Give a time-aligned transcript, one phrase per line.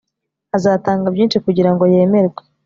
[0.57, 2.41] Azatanga byinshi kugira ngo yemerwe